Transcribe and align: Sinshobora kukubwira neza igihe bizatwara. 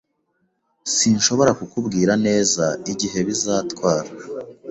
Sinshobora 0.95 1.51
kukubwira 1.59 2.13
neza 2.25 2.65
igihe 2.91 3.19
bizatwara. 3.27 4.09